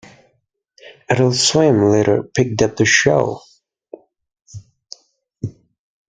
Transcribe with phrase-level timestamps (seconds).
[1.09, 3.39] Adult Swim later picked up the show.